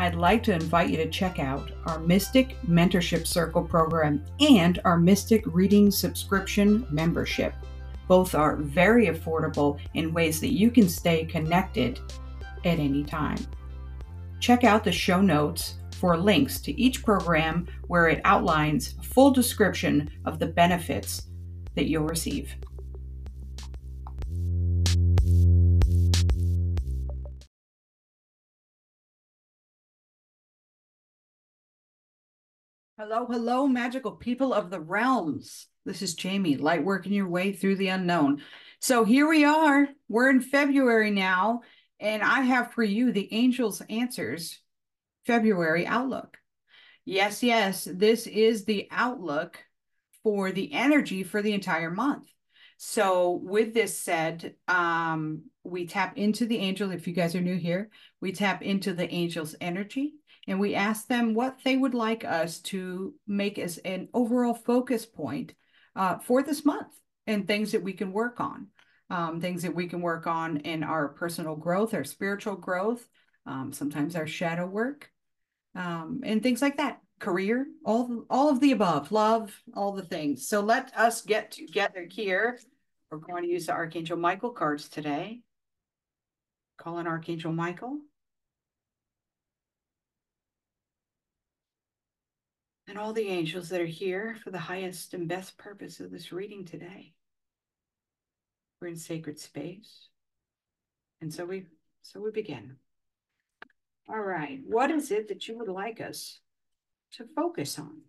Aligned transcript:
I'd 0.00 0.14
like 0.14 0.42
to 0.44 0.54
invite 0.54 0.88
you 0.88 0.96
to 0.96 1.10
check 1.10 1.38
out 1.38 1.72
our 1.84 1.98
Mystic 1.98 2.56
Mentorship 2.66 3.26
Circle 3.26 3.64
program 3.64 4.24
and 4.40 4.80
our 4.86 4.96
Mystic 4.96 5.42
Reading 5.44 5.90
Subscription 5.90 6.86
membership. 6.90 7.52
Both 8.08 8.34
are 8.34 8.56
very 8.56 9.08
affordable 9.08 9.78
in 9.92 10.14
ways 10.14 10.40
that 10.40 10.54
you 10.54 10.70
can 10.70 10.88
stay 10.88 11.26
connected 11.26 12.00
at 12.64 12.78
any 12.78 13.04
time. 13.04 13.36
Check 14.40 14.64
out 14.64 14.84
the 14.84 14.90
show 14.90 15.20
notes 15.20 15.74
for 15.96 16.16
links 16.16 16.62
to 16.62 16.80
each 16.80 17.04
program 17.04 17.68
where 17.88 18.08
it 18.08 18.22
outlines 18.24 18.94
a 18.98 19.02
full 19.02 19.30
description 19.30 20.10
of 20.24 20.38
the 20.38 20.46
benefits 20.46 21.26
that 21.74 21.90
you'll 21.90 22.04
receive. 22.04 22.54
Hello, 33.12 33.26
hello, 33.26 33.66
magical 33.66 34.12
people 34.12 34.54
of 34.54 34.70
the 34.70 34.78
realms. 34.78 35.66
This 35.84 36.00
is 36.00 36.14
Jamie, 36.14 36.56
light 36.56 36.84
working 36.84 37.12
your 37.12 37.28
way 37.28 37.50
through 37.50 37.74
the 37.74 37.88
unknown. 37.88 38.40
So 38.78 39.02
here 39.02 39.28
we 39.28 39.42
are. 39.42 39.88
We're 40.08 40.30
in 40.30 40.40
February 40.40 41.10
now, 41.10 41.62
and 41.98 42.22
I 42.22 42.42
have 42.42 42.72
for 42.72 42.84
you 42.84 43.10
the 43.10 43.28
Angels 43.34 43.82
Answers 43.90 44.60
February 45.26 45.88
Outlook. 45.88 46.38
Yes, 47.04 47.42
yes, 47.42 47.82
this 47.92 48.28
is 48.28 48.64
the 48.64 48.86
outlook 48.92 49.58
for 50.22 50.52
the 50.52 50.72
energy 50.72 51.24
for 51.24 51.42
the 51.42 51.52
entire 51.52 51.90
month. 51.90 52.32
So, 52.76 53.40
with 53.42 53.74
this 53.74 53.98
said, 53.98 54.54
um, 54.68 55.46
we 55.64 55.88
tap 55.88 56.16
into 56.16 56.46
the 56.46 56.58
angel. 56.58 56.92
If 56.92 57.08
you 57.08 57.12
guys 57.12 57.34
are 57.34 57.40
new 57.40 57.58
here, 57.58 57.90
we 58.20 58.30
tap 58.30 58.62
into 58.62 58.94
the 58.94 59.10
angel's 59.10 59.56
energy 59.60 60.14
and 60.50 60.58
we 60.58 60.74
ask 60.74 61.06
them 61.06 61.32
what 61.32 61.58
they 61.64 61.76
would 61.76 61.94
like 61.94 62.24
us 62.24 62.58
to 62.58 63.14
make 63.28 63.56
as 63.56 63.78
an 63.78 64.08
overall 64.12 64.52
focus 64.52 65.06
point 65.06 65.54
uh, 65.94 66.18
for 66.18 66.42
this 66.42 66.64
month 66.64 66.92
and 67.28 67.46
things 67.46 67.70
that 67.70 67.84
we 67.84 67.92
can 67.92 68.12
work 68.12 68.40
on. 68.40 68.66
Um, 69.10 69.40
things 69.40 69.62
that 69.62 69.74
we 69.74 69.86
can 69.86 70.00
work 70.00 70.26
on 70.26 70.58
in 70.58 70.82
our 70.82 71.08
personal 71.08 71.54
growth, 71.54 71.94
our 71.94 72.02
spiritual 72.02 72.56
growth, 72.56 73.08
um, 73.46 73.72
sometimes 73.72 74.16
our 74.16 74.26
shadow 74.26 74.66
work, 74.66 75.10
um, 75.76 76.20
and 76.24 76.42
things 76.42 76.62
like 76.62 76.78
that. 76.78 77.00
Career, 77.20 77.66
all 77.84 78.24
all 78.30 78.48
of 78.48 78.60
the 78.60 78.72
above, 78.72 79.12
love, 79.12 79.56
all 79.74 79.92
the 79.92 80.02
things. 80.04 80.48
So 80.48 80.60
let 80.60 80.96
us 80.96 81.22
get 81.22 81.52
together 81.52 82.06
here. 82.10 82.58
We're 83.10 83.18
going 83.18 83.42
to 83.42 83.48
use 83.48 83.66
the 83.66 83.72
Archangel 83.72 84.16
Michael 84.16 84.50
cards 84.50 84.88
today. 84.88 85.42
Call 86.78 86.98
in 86.98 87.06
Archangel 87.06 87.52
Michael. 87.52 87.98
And 92.90 92.98
all 92.98 93.12
the 93.12 93.28
angels 93.28 93.68
that 93.68 93.80
are 93.80 93.86
here 93.86 94.36
for 94.42 94.50
the 94.50 94.58
highest 94.58 95.14
and 95.14 95.28
best 95.28 95.56
purpose 95.56 96.00
of 96.00 96.10
this 96.10 96.32
reading 96.32 96.64
today. 96.64 97.14
We're 98.80 98.88
in 98.88 98.96
sacred 98.96 99.38
space. 99.38 100.08
And 101.20 101.32
so 101.32 101.44
we 101.44 101.66
so 102.02 102.20
we 102.20 102.32
begin. 102.32 102.76
All 104.08 104.20
right, 104.20 104.58
what 104.66 104.90
is 104.90 105.12
it 105.12 105.28
that 105.28 105.46
you 105.46 105.56
would 105.58 105.68
like 105.68 106.00
us 106.00 106.40
to 107.12 107.26
focus 107.36 107.78
on? 107.78 108.00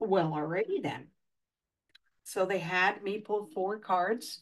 Well, 0.00 0.32
already 0.32 0.80
then. 0.80 1.08
So 2.24 2.46
they 2.46 2.58
had 2.58 3.02
me 3.02 3.18
pull 3.18 3.50
four 3.52 3.78
cards. 3.78 4.40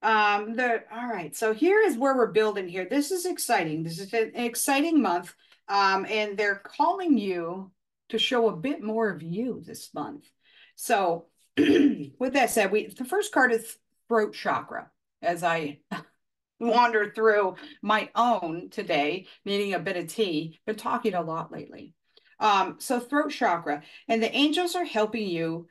Um, 0.00 0.54
the 0.54 0.84
all 0.92 1.08
right, 1.08 1.34
so 1.34 1.54
here 1.54 1.80
is 1.80 1.96
where 1.96 2.16
we're 2.16 2.30
building 2.30 2.68
here. 2.68 2.86
This 2.88 3.10
is 3.10 3.26
exciting. 3.26 3.82
This 3.82 3.98
is 3.98 4.12
an 4.12 4.30
exciting 4.36 5.02
month 5.02 5.34
um, 5.72 6.04
and 6.08 6.36
they're 6.36 6.62
calling 6.62 7.16
you 7.16 7.72
to 8.10 8.18
show 8.18 8.50
a 8.50 8.56
bit 8.56 8.82
more 8.82 9.08
of 9.08 9.22
you 9.22 9.62
this 9.64 9.92
month. 9.94 10.28
So, 10.76 11.28
with 11.56 12.34
that 12.34 12.50
said, 12.50 12.70
we 12.70 12.88
the 12.88 13.06
first 13.06 13.32
card 13.32 13.52
is 13.52 13.78
throat 14.06 14.34
chakra. 14.34 14.90
As 15.22 15.42
I 15.42 15.78
wander 16.60 17.10
through 17.14 17.56
my 17.80 18.10
own 18.14 18.68
today, 18.68 19.26
needing 19.46 19.72
a 19.72 19.78
bit 19.78 19.96
of 19.96 20.08
tea, 20.08 20.60
been 20.66 20.76
talking 20.76 21.14
a 21.14 21.22
lot 21.22 21.50
lately. 21.50 21.94
Um, 22.38 22.76
so 22.78 23.00
throat 23.00 23.30
chakra, 23.30 23.82
and 24.08 24.22
the 24.22 24.34
angels 24.34 24.74
are 24.74 24.84
helping 24.84 25.26
you 25.26 25.68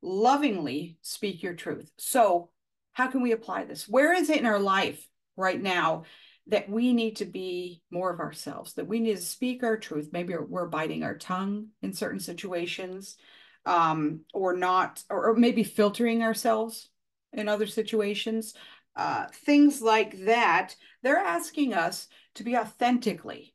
lovingly 0.00 0.96
speak 1.02 1.42
your 1.42 1.54
truth. 1.54 1.92
So, 1.98 2.48
how 2.92 3.08
can 3.08 3.20
we 3.20 3.32
apply 3.32 3.64
this? 3.64 3.86
Where 3.86 4.14
is 4.14 4.30
it 4.30 4.38
in 4.38 4.46
our 4.46 4.58
life 4.58 5.06
right 5.36 5.60
now 5.60 6.04
that 6.48 6.68
we 6.68 6.92
need 6.92 7.16
to 7.16 7.24
be 7.24 7.82
more 7.90 8.12
of 8.12 8.20
ourselves, 8.20 8.74
that 8.74 8.86
we 8.86 9.00
need 9.00 9.16
to 9.16 9.22
speak 9.22 9.62
our 9.62 9.76
truth. 9.76 10.10
Maybe 10.12 10.34
we're 10.34 10.66
biting 10.66 11.04
our 11.04 11.16
tongue 11.16 11.68
in 11.82 11.92
certain 11.92 12.20
situations, 12.20 13.16
um, 13.64 14.20
or 14.34 14.56
not, 14.56 15.02
or, 15.08 15.30
or, 15.30 15.34
maybe 15.36 15.62
filtering 15.62 16.22
ourselves 16.22 16.88
in 17.32 17.48
other 17.48 17.66
situations. 17.66 18.54
Uh, 18.96 19.26
things 19.32 19.80
like 19.80 20.24
that. 20.24 20.74
They're 21.02 21.16
asking 21.16 21.72
us 21.72 22.08
to 22.34 22.42
be 22.42 22.56
authentically 22.56 23.54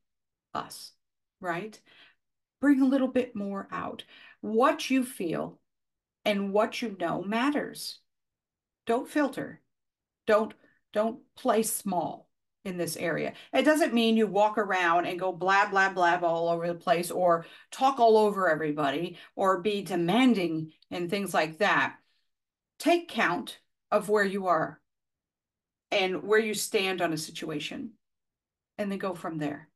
us, 0.54 0.94
right? 1.42 1.80
Bring 2.62 2.82
a 2.82 2.88
little 2.88 3.10
bit 3.10 3.36
more 3.36 3.68
out. 3.72 4.04
What 4.42 4.90
you 4.90 5.04
feel 5.04 5.60
and 6.26 6.54
what 6.54 6.82
you 6.82 6.96
know 7.00 7.22
matters. 7.22 8.00
Don't 8.86 9.10
filter. 9.10 9.62
Don't 10.26 10.54
don't 10.94 11.20
play 11.36 11.64
small 11.64 12.27
in 12.68 12.78
this 12.78 12.98
area. 12.98 13.34
It 13.54 13.64
doesn't 13.64 13.94
mean 13.94 14.18
you 14.18 14.28
walk 14.28 14.58
around 14.58 15.06
and 15.06 15.20
go 15.20 15.32
blah, 15.32 15.70
blah, 15.70 15.90
blah 15.90 16.20
all 16.22 16.50
over 16.50 16.68
the 16.68 16.76
place 16.76 17.10
or 17.10 17.46
talk 17.72 18.00
all 18.00 18.18
over 18.18 18.50
everybody 18.50 19.18
or 19.36 19.62
be 19.62 19.82
demanding 19.82 20.74
and 20.92 21.10
things 21.10 21.34
like 21.34 21.60
that. 21.60 21.96
Take 22.78 23.08
count 23.08 23.60
of 23.90 24.10
where 24.10 24.26
you 24.26 24.48
are 24.48 24.80
and 25.92 26.24
where 26.24 26.40
you 26.40 26.54
stand 26.54 27.02
on 27.02 27.14
a 27.14 27.18
situation 27.18 27.92
and 28.78 28.92
then 28.92 29.00
go 29.00 29.16
from 29.16 29.38
there 29.38 29.70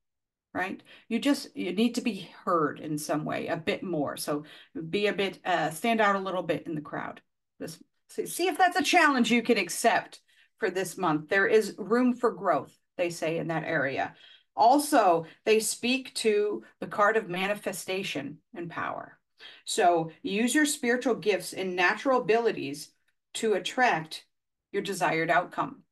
right? 0.54 0.82
You 1.08 1.20
just 1.20 1.56
you 1.56 1.72
need 1.72 1.96
to 1.96 2.02
be 2.02 2.30
heard 2.44 2.82
in 2.82 2.98
some 2.98 3.24
way 3.24 3.48
a 3.48 3.56
bit 3.56 3.84
more. 3.84 4.18
So 4.18 4.44
be 4.90 5.08
a 5.08 5.14
bit 5.14 5.40
uh, 5.46 5.70
stand 5.70 6.02
out 6.02 6.16
a 6.16 6.20
little 6.20 6.44
bit 6.44 6.68
in 6.68 6.76
the 6.76 6.82
crowd. 6.82 7.22
This 7.58 7.82
see, 8.10 8.26
see 8.26 8.48
if 8.48 8.58
that's 8.58 8.76
a 8.76 8.84
challenge 8.84 9.32
you 9.32 9.44
can 9.44 9.58
accept 9.58 10.20
for 10.60 10.70
this 10.70 10.98
month. 10.98 11.30
There 11.30 11.48
is 11.48 11.76
room 11.78 12.14
for 12.14 12.32
growth 12.32 12.78
they 12.98 13.10
say 13.10 13.38
in 13.38 13.48
that 13.48 13.64
area. 13.64 14.16
Also, 14.56 15.26
they 15.46 15.60
speak 15.60 16.14
to 16.16 16.64
the 16.80 16.88
card 16.88 17.18
of 17.18 17.30
manifestation 17.30 18.38
and 18.54 18.70
power. 18.70 19.18
So 19.66 20.12
use 20.22 20.54
your 20.54 20.66
spiritual 20.66 21.16
gifts 21.16 21.54
and 21.54 21.76
natural 21.76 22.22
abilities 22.22 22.92
to 23.36 23.54
attract 23.54 24.26
your 24.72 24.82
desired 24.82 25.30
outcome. 25.30 25.84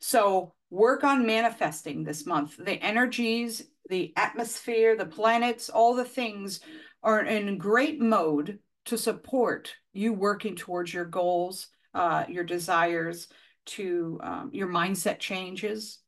So 0.00 0.54
work 0.70 1.04
on 1.04 1.26
manifesting 1.26 2.02
this 2.02 2.26
month. 2.26 2.56
The 2.56 2.82
energies, 2.82 3.62
the 3.88 4.12
atmosphere, 4.16 4.96
the 4.96 5.06
planets, 5.06 5.68
all 5.68 5.94
the 5.94 6.04
things 6.04 6.60
are 7.02 7.22
in 7.22 7.58
great 7.58 8.00
mode 8.00 8.58
to 8.86 8.98
support 8.98 9.74
you 9.92 10.12
working 10.12 10.56
towards 10.56 10.92
your 10.92 11.04
goals, 11.04 11.68
uh, 11.94 12.24
your 12.28 12.44
desires, 12.44 13.28
to 13.64 14.18
um, 14.22 14.50
your 14.52 14.68
mindset 14.68 15.18
changes 15.18 16.01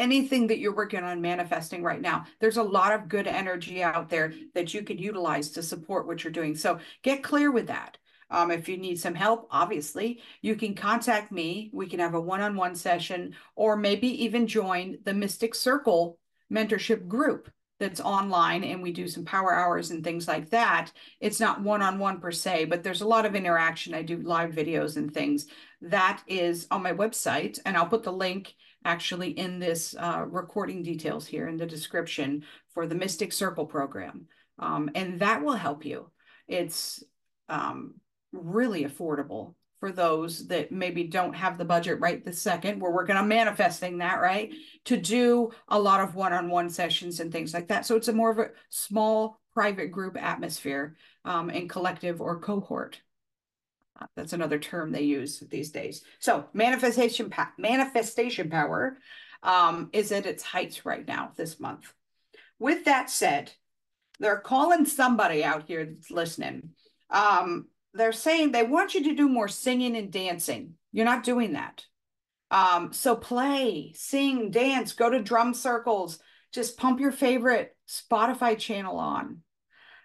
anything 0.00 0.48
that 0.48 0.58
you're 0.58 0.74
working 0.74 1.04
on 1.04 1.20
manifesting 1.20 1.82
right 1.82 2.00
now. 2.00 2.24
There's 2.40 2.56
a 2.56 2.62
lot 2.62 2.92
of 2.92 3.08
good 3.08 3.26
energy 3.26 3.82
out 3.82 4.08
there 4.08 4.32
that 4.54 4.74
you 4.74 4.82
could 4.82 5.00
utilize 5.00 5.50
to 5.50 5.62
support 5.62 6.06
what 6.06 6.24
you're 6.24 6.32
doing. 6.32 6.56
So 6.56 6.80
get 7.02 7.22
clear 7.22 7.52
with 7.52 7.68
that. 7.68 7.98
Um, 8.30 8.50
if 8.50 8.68
you 8.68 8.76
need 8.76 8.98
some 8.98 9.14
help, 9.14 9.48
obviously, 9.50 10.22
you 10.40 10.56
can 10.56 10.74
contact 10.74 11.32
me. 11.32 11.70
We 11.72 11.86
can 11.86 12.00
have 12.00 12.14
a 12.14 12.20
one 12.20 12.40
on 12.40 12.56
one 12.56 12.74
session 12.74 13.34
or 13.56 13.76
maybe 13.76 14.24
even 14.24 14.46
join 14.46 14.98
the 15.04 15.14
Mystic 15.14 15.54
Circle 15.54 16.18
mentorship 16.52 17.06
group 17.06 17.50
that's 17.80 18.00
online 18.00 18.62
and 18.62 18.82
we 18.82 18.92
do 18.92 19.08
some 19.08 19.24
power 19.24 19.54
hours 19.54 19.90
and 19.90 20.04
things 20.04 20.28
like 20.28 20.50
that. 20.50 20.92
It's 21.18 21.40
not 21.40 21.62
one 21.62 21.82
on 21.82 21.98
one 21.98 22.20
per 22.20 22.30
se, 22.30 22.66
but 22.66 22.82
there's 22.82 23.00
a 23.00 23.08
lot 23.08 23.26
of 23.26 23.34
interaction. 23.34 23.94
I 23.94 24.02
do 24.02 24.18
live 24.18 24.52
videos 24.52 24.96
and 24.96 25.12
things. 25.12 25.46
That 25.80 26.22
is 26.26 26.66
on 26.70 26.82
my 26.82 26.92
website, 26.92 27.58
and 27.64 27.76
I'll 27.76 27.86
put 27.86 28.02
the 28.02 28.12
link 28.12 28.54
actually 28.84 29.30
in 29.30 29.58
this 29.58 29.94
uh, 29.98 30.24
recording 30.28 30.82
details 30.82 31.26
here 31.26 31.48
in 31.48 31.56
the 31.56 31.66
description 31.66 32.44
for 32.72 32.86
the 32.86 32.94
Mystic 32.94 33.32
Circle 33.32 33.66
program. 33.66 34.26
Um, 34.58 34.90
and 34.94 35.20
that 35.20 35.42
will 35.42 35.54
help 35.54 35.84
you. 35.84 36.10
It's 36.48 37.02
um, 37.48 37.94
really 38.32 38.84
affordable 38.84 39.54
for 39.80 39.90
those 39.90 40.46
that 40.48 40.70
maybe 40.70 41.04
don't 41.04 41.32
have 41.34 41.56
the 41.56 41.64
budget 41.64 42.00
right 42.00 42.22
this 42.22 42.40
second. 42.40 42.80
We're 42.80 42.92
working 42.92 43.16
on 43.16 43.28
manifesting 43.28 43.98
that, 43.98 44.20
right? 44.20 44.52
To 44.84 44.96
do 44.96 45.50
a 45.68 45.78
lot 45.78 46.00
of 46.00 46.14
one-on-one 46.14 46.68
sessions 46.68 47.20
and 47.20 47.32
things 47.32 47.54
like 47.54 47.68
that. 47.68 47.86
So 47.86 47.96
it's 47.96 48.08
a 48.08 48.12
more 48.12 48.30
of 48.30 48.38
a 48.38 48.50
small 48.68 49.40
private 49.54 49.90
group 49.90 50.22
atmosphere 50.22 50.96
um, 51.24 51.48
and 51.48 51.68
collective 51.68 52.20
or 52.20 52.40
cohort. 52.40 53.00
That's 54.16 54.32
another 54.32 54.58
term 54.58 54.92
they 54.92 55.02
use 55.02 55.40
these 55.50 55.70
days. 55.70 56.02
So 56.18 56.46
manifestation, 56.52 57.32
manifestation 57.58 58.50
power. 58.50 58.98
um, 59.42 59.90
is 59.92 60.12
at 60.12 60.26
its 60.26 60.42
heights 60.42 60.84
right 60.84 61.06
now 61.06 61.32
this 61.36 61.58
month. 61.60 61.92
With 62.58 62.84
that 62.84 63.10
said, 63.10 63.52
they're 64.18 64.38
calling 64.38 64.84
somebody 64.84 65.42
out 65.42 65.64
here 65.66 65.84
that's 65.86 66.10
listening. 66.10 66.70
Um, 67.08 67.68
they're 67.94 68.12
saying 68.12 68.52
they 68.52 68.62
want 68.62 68.94
you 68.94 69.04
to 69.04 69.14
do 69.14 69.28
more 69.28 69.48
singing 69.48 69.96
and 69.96 70.12
dancing. 70.12 70.74
You're 70.92 71.06
not 71.06 71.24
doing 71.24 71.54
that. 71.54 71.84
Um, 72.50 72.92
so 72.92 73.16
play, 73.16 73.92
sing, 73.94 74.50
dance, 74.50 74.92
go 74.92 75.08
to 75.08 75.22
drum 75.22 75.54
circles, 75.54 76.18
just 76.52 76.76
pump 76.76 77.00
your 77.00 77.12
favorite 77.12 77.74
Spotify 77.88 78.58
channel 78.58 78.98
on. 78.98 79.38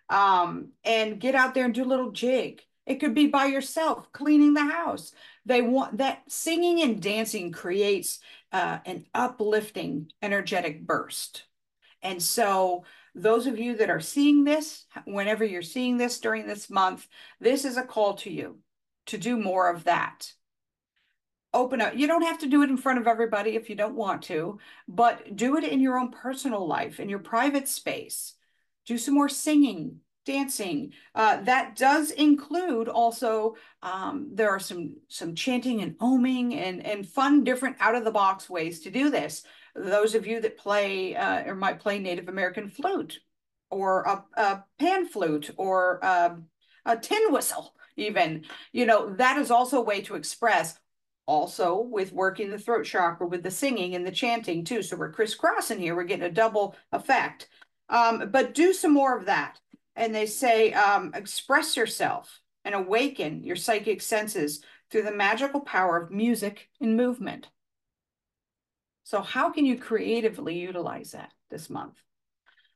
Um, 0.07 0.69
and 0.83 1.19
get 1.19 1.33
out 1.33 1.55
there 1.55 1.65
and 1.65 1.73
do 1.73 1.83
a 1.83 1.85
little 1.85 2.11
jig. 2.11 2.61
It 2.85 2.95
could 2.95 3.15
be 3.15 3.27
by 3.27 3.45
yourself 3.45 4.11
cleaning 4.11 4.53
the 4.53 4.65
house. 4.65 5.11
They 5.45 5.61
want 5.61 5.97
that 5.97 6.23
singing 6.27 6.81
and 6.81 7.01
dancing 7.01 7.51
creates 7.51 8.19
uh, 8.51 8.79
an 8.85 9.05
uplifting, 9.13 10.11
energetic 10.21 10.85
burst. 10.85 11.43
And 12.01 12.21
so, 12.21 12.85
those 13.15 13.47
of 13.47 13.57
you 13.57 13.77
that 13.77 13.89
are 13.89 14.01
seeing 14.01 14.43
this, 14.43 14.85
whenever 15.05 15.45
you're 15.45 15.61
seeing 15.61 15.97
this 15.97 16.19
during 16.19 16.45
this 16.45 16.69
month, 16.69 17.07
this 17.39 17.65
is 17.65 17.77
a 17.77 17.83
call 17.83 18.15
to 18.15 18.29
you 18.29 18.59
to 19.07 19.17
do 19.17 19.37
more 19.37 19.69
of 19.69 19.85
that 19.85 20.33
open 21.55 21.81
up. 21.81 21.95
You 21.95 22.05
don't 22.05 22.23
have 22.23 22.39
to 22.39 22.47
do 22.47 22.61
it 22.61 22.69
in 22.69 22.77
front 22.77 22.99
of 22.99 23.07
everybody 23.07 23.55
if 23.55 23.69
you 23.69 23.75
don't 23.75 23.95
want 23.95 24.23
to, 24.23 24.59
but 24.87 25.35
do 25.35 25.57
it 25.57 25.63
in 25.63 25.79
your 25.79 25.97
own 25.97 26.11
personal 26.11 26.67
life, 26.67 26.99
in 26.99 27.09
your 27.09 27.19
private 27.19 27.67
space. 27.67 28.33
Do 28.85 28.97
some 28.97 29.15
more 29.15 29.29
singing, 29.29 30.01
dancing. 30.25 30.91
Uh, 31.13 31.41
that 31.43 31.75
does 31.75 32.11
include 32.11 32.87
also 32.87 33.55
um, 33.81 34.29
there 34.33 34.49
are 34.49 34.59
some 34.59 34.95
some 35.07 35.35
chanting 35.35 35.81
and 35.81 35.97
oming 35.99 36.55
and 36.55 36.85
and 36.85 37.07
fun 37.07 37.43
different 37.43 37.77
out 37.79 37.95
of 37.95 38.03
the 38.03 38.11
box 38.11 38.49
ways 38.49 38.81
to 38.81 38.91
do 38.91 39.09
this. 39.09 39.43
Those 39.75 40.15
of 40.15 40.25
you 40.25 40.41
that 40.41 40.57
play 40.57 41.15
uh, 41.15 41.43
or 41.45 41.55
might 41.55 41.79
play 41.79 41.99
Native 41.99 42.29
American 42.29 42.69
flute 42.69 43.19
or 43.69 44.03
a, 44.03 44.23
a 44.39 44.63
pan 44.79 45.07
flute 45.07 45.51
or 45.57 45.99
a, 46.01 46.05
uh, 46.05 46.35
a 46.87 46.97
tin 46.97 47.31
whistle 47.31 47.73
even 47.97 48.43
you 48.73 48.85
know 48.85 49.15
that 49.15 49.37
is 49.37 49.49
also 49.49 49.77
a 49.77 49.85
way 49.85 50.01
to 50.01 50.15
express 50.15 50.77
also 51.25 51.79
with 51.79 52.13
working 52.13 52.49
the 52.49 52.59
throat 52.59 52.85
chakra 52.85 53.27
with 53.27 53.43
the 53.43 53.51
singing 53.51 53.95
and 53.95 54.05
the 54.05 54.11
chanting 54.11 54.63
too. 54.63 54.83
So 54.83 54.95
we're 54.95 55.11
crisscrossing 55.11 55.79
here. 55.79 55.95
We're 55.95 56.03
getting 56.03 56.25
a 56.25 56.31
double 56.31 56.75
effect. 56.91 57.47
Um, 57.89 58.29
but 58.31 58.55
do 58.55 58.73
some 58.73 58.93
more 58.93 59.17
of 59.17 59.25
that. 59.25 59.59
And 59.95 60.13
they 60.13 60.25
say 60.25 60.73
um, 60.73 61.11
express 61.13 61.77
yourself 61.77 62.41
and 62.63 62.75
awaken 62.75 63.43
your 63.43 63.55
psychic 63.55 64.01
senses 64.01 64.61
through 64.89 65.03
the 65.03 65.11
magical 65.11 65.61
power 65.61 65.97
of 65.97 66.11
music 66.11 66.69
and 66.81 66.97
movement. 66.97 67.49
So 69.03 69.21
how 69.21 69.51
can 69.51 69.65
you 69.65 69.77
creatively 69.77 70.57
utilize 70.59 71.11
that 71.11 71.31
this 71.49 71.69
month? 71.69 72.01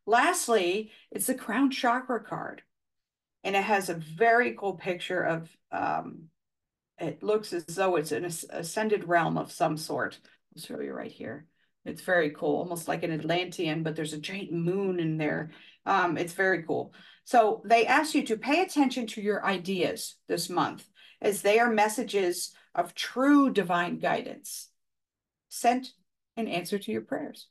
Lastly, 0.06 0.92
it's 1.12 1.28
the 1.28 1.36
crown 1.36 1.72
chakra 1.72 2.24
card. 2.24 2.62
And 3.44 3.56
it 3.56 3.64
has 3.64 3.90
a 3.90 3.94
very 3.96 4.54
cool 4.54 4.74
picture 4.74 5.22
of 5.22 5.50
um, 5.72 6.30
it 7.00 7.24
looks 7.24 7.54
as 7.54 7.66
though 7.66 7.96
it's 7.96 8.12
an 8.12 8.26
ascended 8.26 9.08
realm 9.08 9.38
of 9.38 9.52
some 9.52 9.78
sort. 9.78 10.20
I'll 10.56 10.62
show 10.62 10.82
you 10.82 10.94
right 10.94 11.12
here. 11.12 11.46
It's 11.86 12.02
very 12.02 12.32
cool, 12.32 12.58
almost 12.58 12.88
like 12.88 13.04
an 13.04 13.12
Atlantean, 13.12 13.84
but 13.84 13.96
there's 13.96 14.14
a 14.14 14.20
giant 14.20 14.52
moon 14.52 15.00
in 15.00 15.18
there. 15.18 15.52
Um, 15.86 16.18
it's 16.18 16.34
very 16.34 16.64
cool. 16.64 16.94
So 17.24 17.62
they 17.66 17.86
ask 17.86 18.14
you 18.14 18.24
to 18.24 18.38
pay 18.38 18.62
attention 18.62 19.08
to 19.08 19.22
your 19.22 19.46
ideas 19.46 20.16
this 20.28 20.50
month 20.50 20.88
as 21.22 21.42
they 21.42 21.60
are 21.60 21.70
messages 21.72 22.54
of 22.76 22.96
true 22.96 23.52
divine 23.52 24.00
guidance 24.00 24.70
sent 25.50 25.94
in 26.38 26.48
answer 26.48 26.78
to 26.80 26.92
your 26.92 27.02
prayers. 27.02 27.48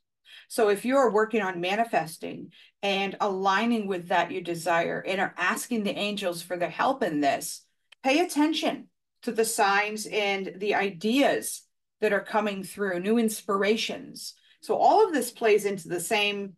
So 0.47 0.69
if 0.69 0.85
you're 0.85 1.11
working 1.11 1.41
on 1.41 1.61
manifesting 1.61 2.51
and 2.81 3.15
aligning 3.19 3.87
with 3.87 4.07
that 4.07 4.31
you 4.31 4.41
desire 4.41 5.03
and 5.05 5.19
are 5.19 5.35
asking 5.37 5.83
the 5.83 5.97
angels 5.97 6.41
for 6.41 6.57
their 6.57 6.69
help 6.69 7.03
in 7.03 7.19
this, 7.21 7.65
pay 8.03 8.19
attention 8.19 8.87
to 9.23 9.31
the 9.31 9.45
signs 9.45 10.05
and 10.05 10.53
the 10.57 10.75
ideas 10.75 11.61
that 12.01 12.13
are 12.13 12.21
coming 12.21 12.63
through, 12.63 12.99
new 12.99 13.17
inspirations. 13.17 14.33
So 14.61 14.75
all 14.75 15.05
of 15.05 15.13
this 15.13 15.31
plays 15.31 15.65
into 15.65 15.87
the 15.87 15.99
same. 15.99 16.53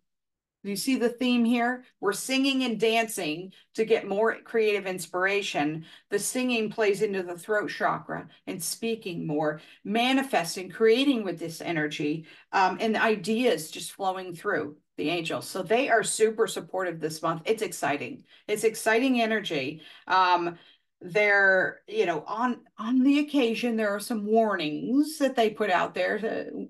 You 0.64 0.76
see 0.76 0.96
the 0.98 1.10
theme 1.10 1.44
here? 1.44 1.84
We're 2.00 2.14
singing 2.14 2.64
and 2.64 2.80
dancing 2.80 3.52
to 3.74 3.84
get 3.84 4.08
more 4.08 4.38
creative 4.44 4.86
inspiration. 4.86 5.86
The 6.12 6.20
singing 6.20 6.70
plays 6.70 7.02
into 7.02 7.24
the 7.24 7.38
throat 7.38 7.72
chakra 7.72 8.28
and 8.46 8.62
speaking 8.62 9.26
more, 9.26 9.62
manifesting, 9.84 10.70
creating 10.70 11.24
with 11.24 11.40
this 11.40 11.62
energy, 11.62 12.26
um, 12.52 12.78
and 12.80 12.94
the 12.94 13.02
ideas 13.02 13.72
just 13.72 13.94
flowing 13.94 14.36
through 14.36 14.78
the 14.98 15.10
angels. 15.10 15.48
So 15.48 15.64
they 15.64 15.90
are 15.90 16.04
super 16.04 16.46
supportive 16.46 17.00
this 17.00 17.24
month. 17.24 17.42
It's 17.46 17.64
exciting. 17.64 18.24
It's 18.48 18.64
exciting 18.64 19.20
energy. 19.20 19.82
Um, 20.06 20.60
there 21.02 21.80
you 21.88 22.06
know 22.06 22.24
on 22.28 22.60
on 22.78 23.02
the 23.02 23.20
occasion 23.20 23.76
there 23.76 23.90
are 23.90 24.00
some 24.00 24.26
warnings 24.26 25.18
that 25.18 25.36
they 25.36 25.50
put 25.50 25.72
out 25.72 25.96
there 25.96 26.20
to 26.20 26.68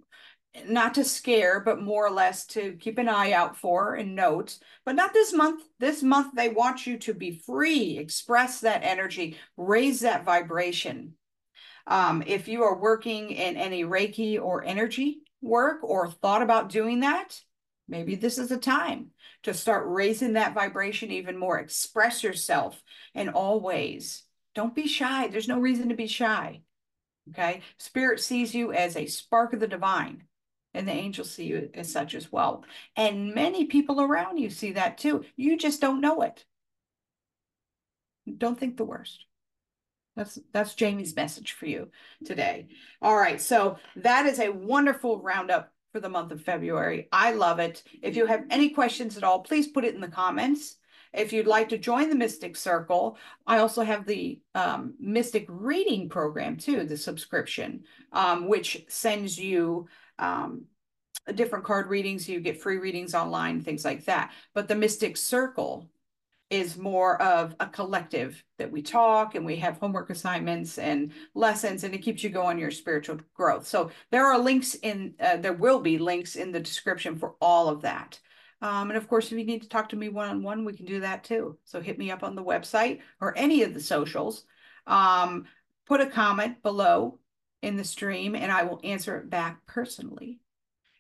not 0.67 0.93
to 0.93 1.03
scare 1.03 1.59
but 1.59 1.81
more 1.81 2.05
or 2.05 2.11
less 2.11 2.45
to 2.45 2.73
keep 2.73 2.97
an 2.97 3.07
eye 3.07 3.31
out 3.31 3.55
for 3.57 3.95
and 3.95 4.15
note 4.15 4.57
but 4.85 4.95
not 4.95 5.13
this 5.13 5.33
month. 5.33 5.63
This 5.79 6.03
month 6.03 6.33
they 6.35 6.49
want 6.49 6.85
you 6.85 6.97
to 6.99 7.13
be 7.13 7.31
free 7.31 7.97
express 7.97 8.61
that 8.61 8.83
energy 8.83 9.37
raise 9.57 10.01
that 10.01 10.25
vibration. 10.25 11.13
Um, 11.87 12.23
if 12.25 12.47
you 12.47 12.63
are 12.63 12.77
working 12.77 13.31
in 13.31 13.55
any 13.55 13.83
reiki 13.83 14.41
or 14.41 14.63
energy 14.63 15.19
work 15.41 15.83
or 15.83 16.09
thought 16.09 16.41
about 16.41 16.69
doing 16.69 16.99
that 16.99 17.39
maybe 17.91 18.15
this 18.15 18.39
is 18.39 18.51
a 18.51 18.57
time 18.57 19.11
to 19.43 19.53
start 19.53 19.85
raising 19.87 20.33
that 20.33 20.55
vibration 20.55 21.11
even 21.11 21.37
more. 21.37 21.59
Express 21.59 22.23
yourself 22.23 22.81
in 23.13 23.29
all 23.29 23.59
ways. 23.59 24.23
Don't 24.55 24.73
be 24.73 24.87
shy. 24.87 25.27
There's 25.27 25.47
no 25.47 25.59
reason 25.59 25.89
to 25.89 25.95
be 25.95 26.07
shy. 26.07 26.61
Okay. 27.29 27.61
Spirit 27.77 28.19
sees 28.19 28.55
you 28.55 28.73
as 28.73 28.95
a 28.95 29.05
spark 29.05 29.53
of 29.53 29.59
the 29.59 29.67
divine, 29.67 30.23
and 30.73 30.87
the 30.87 30.93
angels 30.93 31.31
see 31.31 31.45
you 31.45 31.69
as 31.73 31.91
such 31.91 32.15
as 32.15 32.31
well. 32.31 32.63
And 32.95 33.35
many 33.35 33.65
people 33.65 34.01
around 34.01 34.37
you 34.37 34.49
see 34.49 34.71
that 34.71 34.97
too. 34.97 35.23
You 35.35 35.57
just 35.57 35.81
don't 35.81 36.01
know 36.01 36.21
it. 36.21 36.45
Don't 38.37 38.59
think 38.59 38.77
the 38.77 38.85
worst. 38.85 39.25
That's 40.15 40.39
that's 40.51 40.75
Jamie's 40.75 41.15
message 41.15 41.53
for 41.53 41.65
you 41.65 41.89
today. 42.25 42.67
All 43.01 43.15
right, 43.15 43.39
so 43.39 43.77
that 43.97 44.25
is 44.25 44.39
a 44.39 44.49
wonderful 44.49 45.21
roundup 45.21 45.71
for 45.91 45.99
the 45.99 46.09
month 46.09 46.31
of 46.31 46.41
February. 46.41 47.07
I 47.11 47.33
love 47.33 47.59
it. 47.59 47.83
If 48.01 48.15
you 48.15 48.25
have 48.25 48.45
any 48.49 48.69
questions 48.69 49.17
at 49.17 49.23
all, 49.23 49.39
please 49.39 49.67
put 49.67 49.85
it 49.85 49.95
in 49.95 50.01
the 50.01 50.07
comments. 50.07 50.77
If 51.13 51.33
you'd 51.33 51.47
like 51.47 51.69
to 51.69 51.77
join 51.77 52.09
the 52.09 52.15
Mystic 52.15 52.55
Circle, 52.55 53.17
I 53.45 53.57
also 53.57 53.83
have 53.83 54.05
the 54.05 54.39
um, 54.55 54.93
Mystic 54.99 55.45
Reading 55.49 56.07
Program 56.07 56.55
too, 56.55 56.85
the 56.85 56.95
subscription, 56.95 57.83
um, 58.13 58.47
which 58.47 58.85
sends 58.87 59.37
you 59.37 59.87
um, 60.17 60.63
different 61.35 61.65
card 61.65 61.89
readings. 61.89 62.29
You 62.29 62.39
get 62.39 62.61
free 62.61 62.77
readings 62.77 63.13
online, 63.13 63.61
things 63.61 63.83
like 63.83 64.05
that. 64.05 64.31
But 64.53 64.69
the 64.69 64.75
Mystic 64.75 65.17
Circle 65.17 65.89
is 66.51 66.77
more 66.77 67.19
of 67.21 67.55
a 67.61 67.65
collective 67.65 68.43
that 68.57 68.69
we 68.69 68.81
talk 68.81 69.35
and 69.35 69.45
we 69.45 69.55
have 69.55 69.77
homework 69.77 70.09
assignments 70.09 70.77
and 70.77 71.13
lessons 71.33 71.85
and 71.85 71.95
it 71.95 71.99
keeps 71.99 72.23
you 72.23 72.29
going 72.29 72.59
your 72.59 72.69
spiritual 72.69 73.17
growth. 73.33 73.65
So 73.65 73.89
there 74.11 74.25
are 74.25 74.37
links 74.37 74.75
in 74.75 75.15
uh, 75.19 75.37
there 75.37 75.53
will 75.53 75.79
be 75.79 75.97
links 75.97 76.35
in 76.35 76.51
the 76.51 76.59
description 76.59 77.17
for 77.17 77.35
all 77.39 77.69
of 77.69 77.81
that. 77.83 78.19
Um, 78.61 78.91
and 78.91 78.97
of 78.97 79.07
course 79.07 79.31
if 79.31 79.39
you 79.39 79.45
need 79.45 79.61
to 79.61 79.69
talk 79.69 79.89
to 79.89 79.95
me 79.95 80.09
one-on-one 80.09 80.59
-on 80.59 80.63
-one, 80.63 80.65
we 80.65 80.77
can 80.77 80.85
do 80.85 80.99
that 80.99 81.23
too. 81.23 81.57
So 81.63 81.79
hit 81.79 81.97
me 81.97 82.11
up 82.11 82.21
on 82.21 82.35
the 82.35 82.43
website 82.43 82.99
or 83.21 83.35
any 83.37 83.63
of 83.63 83.73
the 83.73 83.79
socials. 83.79 84.45
Um, 84.85 85.45
put 85.85 86.01
a 86.01 86.07
comment 86.07 86.61
below 86.61 87.19
in 87.61 87.77
the 87.77 87.83
stream 87.85 88.35
and 88.35 88.51
i 88.51 88.63
will 88.63 88.81
answer 88.83 89.17
it 89.17 89.29
back 89.29 89.65
personally. 89.67 90.41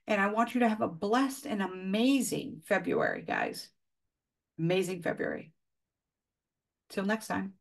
And 0.07 0.21
i 0.21 0.27
want 0.27 0.53
you 0.53 0.61
to 0.61 0.69
have 0.69 0.81
a 0.81 0.87
blessed 0.87 1.45
and 1.45 1.61
amazing 1.61 2.61
february 2.63 3.23
guys 3.23 3.69
amazing 4.61 5.01
February. 5.01 5.51
Till 6.89 7.05
next 7.05 7.27
time. 7.27 7.53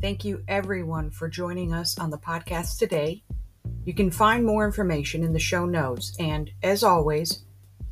Thank 0.00 0.24
you, 0.24 0.42
everyone, 0.48 1.10
for 1.10 1.28
joining 1.28 1.72
us 1.72 1.98
on 1.98 2.10
the 2.10 2.18
podcast 2.18 2.78
today. 2.78 3.24
You 3.86 3.94
can 3.94 4.10
find 4.10 4.44
more 4.44 4.66
information 4.66 5.24
in 5.24 5.32
the 5.32 5.38
show 5.38 5.64
notes. 5.64 6.14
And 6.18 6.50
as 6.62 6.82
always, 6.82 7.44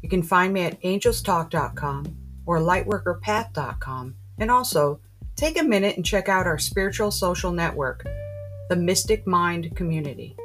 you 0.03 0.09
can 0.09 0.23
find 0.23 0.53
me 0.53 0.63
at 0.63 0.81
angelstalk.com 0.83 2.17
or 2.45 2.59
lightworkerpath.com. 2.59 4.15
And 4.39 4.51
also, 4.51 5.01
take 5.37 5.59
a 5.59 5.65
minute 5.65 5.97
and 5.97 6.05
check 6.05 6.29
out 6.29 6.47
our 6.47 6.59
spiritual 6.59 7.11
social 7.11 7.53
network, 7.53 8.05
the 8.69 8.77
Mystic 8.77 9.27
Mind 9.27 9.75
Community. 9.75 10.37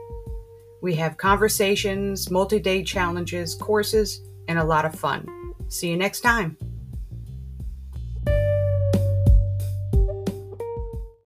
We 0.81 0.95
have 0.95 1.17
conversations, 1.17 2.29
multi 2.29 2.59
day 2.59 2.83
challenges, 2.83 3.55
courses, 3.55 4.21
and 4.47 4.59
a 4.59 4.63
lot 4.63 4.85
of 4.85 4.95
fun. 4.95 5.27
See 5.69 5.89
you 5.89 5.97
next 5.97 6.21
time. 6.21 6.57